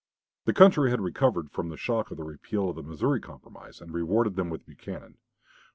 The 0.45 0.53
country 0.55 0.89
had 0.89 0.99
recovered 0.99 1.51
from 1.51 1.69
the 1.69 1.77
shock 1.77 2.09
of 2.09 2.17
the 2.17 2.23
repeal 2.23 2.69
of 2.71 2.75
the 2.75 2.81
Missouri 2.81 3.21
Compromise, 3.21 3.79
and 3.79 3.93
rewarded 3.93 4.35
them 4.35 4.49
with 4.49 4.65
Buchanan. 4.65 5.19